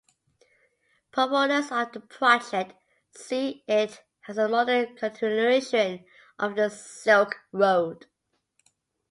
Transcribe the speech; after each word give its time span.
Proponents 1.11 1.71
of 1.71 1.91
the 1.91 1.99
project 1.99 2.73
see 3.15 3.63
it 3.67 4.01
as 4.27 4.35
a 4.39 4.47
modern 4.49 4.95
continuation 4.95 6.05
of 6.39 6.55
the 6.55 6.69
Silk 6.71 7.39
Road. 7.51 8.07